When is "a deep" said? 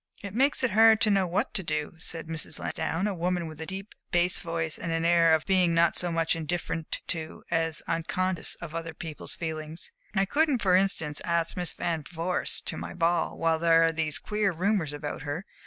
3.61-3.93